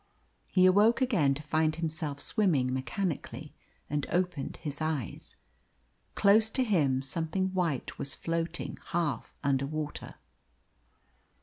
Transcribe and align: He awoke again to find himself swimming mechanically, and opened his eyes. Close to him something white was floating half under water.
He 0.49 0.65
awoke 0.65 0.99
again 0.99 1.35
to 1.35 1.43
find 1.43 1.75
himself 1.75 2.19
swimming 2.19 2.73
mechanically, 2.73 3.53
and 3.87 4.07
opened 4.09 4.57
his 4.57 4.81
eyes. 4.81 5.35
Close 6.15 6.49
to 6.49 6.63
him 6.63 7.03
something 7.03 7.49
white 7.53 7.99
was 7.99 8.15
floating 8.15 8.79
half 8.87 9.35
under 9.43 9.67
water. 9.67 10.15